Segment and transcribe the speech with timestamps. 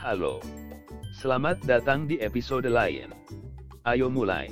[0.00, 0.40] Halo.
[1.12, 3.12] Selamat datang di episode lain.
[3.84, 4.48] Ayo mulai.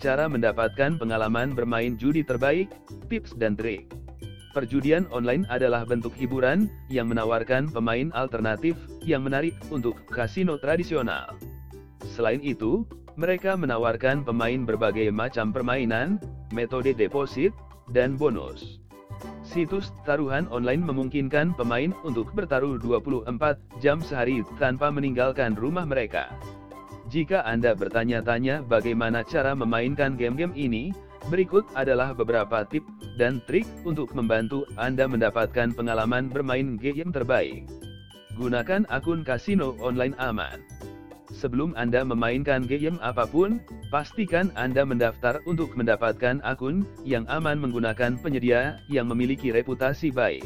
[0.00, 2.72] Cara mendapatkan pengalaman bermain judi terbaik,
[3.12, 3.92] tips dan trik.
[4.56, 8.72] Perjudian online adalah bentuk hiburan yang menawarkan pemain alternatif
[9.04, 11.36] yang menarik untuk kasino tradisional.
[12.16, 12.88] Selain itu,
[13.20, 16.16] mereka menawarkan pemain berbagai macam permainan,
[16.56, 17.52] metode deposit,
[17.92, 18.80] dan bonus.
[19.44, 23.26] Situs taruhan online memungkinkan pemain untuk bertaruh 24
[23.82, 26.30] jam sehari tanpa meninggalkan rumah mereka.
[27.10, 30.94] Jika Anda bertanya-tanya bagaimana cara memainkan game-game ini,
[31.26, 32.86] berikut adalah beberapa tip
[33.18, 37.66] dan trik untuk membantu Anda mendapatkan pengalaman bermain game terbaik.
[38.38, 40.62] Gunakan akun kasino online aman.
[41.40, 48.20] Sebelum Anda memainkan game apa pun, pastikan Anda mendaftar untuk mendapatkan akun yang aman menggunakan
[48.20, 50.44] penyedia yang memiliki reputasi baik.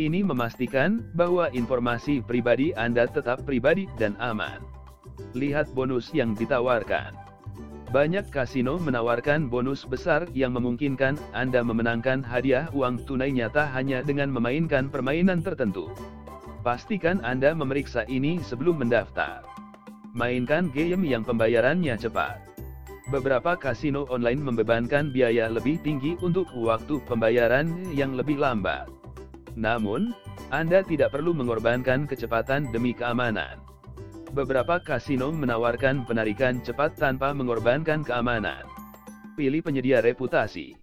[0.00, 4.64] Ini memastikan bahwa informasi pribadi Anda tetap pribadi dan aman.
[5.36, 7.12] Lihat bonus yang ditawarkan.
[7.92, 14.32] Banyak kasino menawarkan bonus besar yang memungkinkan Anda memenangkan hadiah uang tunai nyata hanya dengan
[14.32, 15.92] memainkan permainan tertentu.
[16.64, 19.55] Pastikan Anda memeriksa ini sebelum mendaftar.
[20.16, 22.40] Mainkan game yang pembayarannya cepat.
[23.12, 28.88] Beberapa kasino online membebankan biaya lebih tinggi untuk waktu pembayaran yang lebih lambat.
[29.60, 30.16] Namun,
[30.48, 33.60] Anda tidak perlu mengorbankan kecepatan demi keamanan.
[34.32, 38.64] Beberapa kasino menawarkan penarikan cepat tanpa mengorbankan keamanan.
[39.36, 40.80] Pilih penyedia reputasi.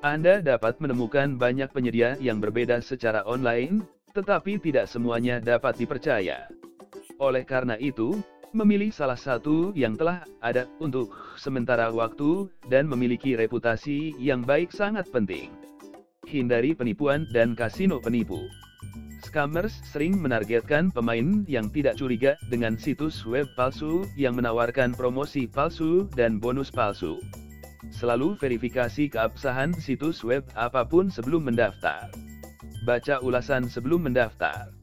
[0.00, 3.84] Anda dapat menemukan banyak penyedia yang berbeda secara online,
[4.16, 6.48] tetapi tidak semuanya dapat dipercaya.
[7.20, 8.18] Oleh karena itu,
[8.52, 15.08] memilih salah satu yang telah ada untuk sementara waktu dan memiliki reputasi yang baik sangat
[15.08, 15.52] penting.
[16.28, 18.38] Hindari penipuan dan kasino penipu.
[19.24, 26.10] Scammers sering menargetkan pemain yang tidak curiga dengan situs web palsu yang menawarkan promosi palsu
[26.12, 27.16] dan bonus palsu.
[27.90, 32.12] Selalu verifikasi keabsahan situs web apa pun sebelum mendaftar.
[32.82, 34.81] Baca ulasan sebelum mendaftar.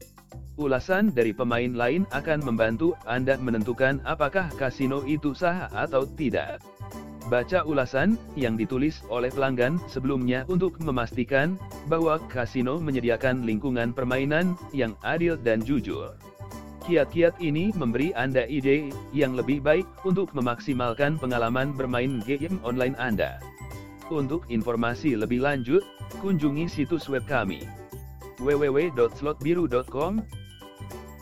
[0.60, 6.60] Ulasan dari pemain lain akan membantu Anda menentukan apakah kasino itu sah atau tidak.
[7.32, 11.56] Baca ulasan yang ditulis oleh pelanggan sebelumnya untuk memastikan
[11.88, 16.12] bahwa kasino menyediakan lingkungan permainan yang adil dan jujur.
[16.84, 23.40] Kiat-kiat ini memberi Anda ide yang lebih baik untuk memaksimalkan pengalaman bermain game online Anda.
[24.12, 25.80] Untuk informasi lebih lanjut,
[26.20, 27.64] kunjungi situs web kami
[28.44, 30.12] www.slotbiru.com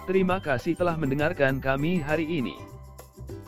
[0.08, 2.77] Terima kasih telah mendengarkan kami hari ini.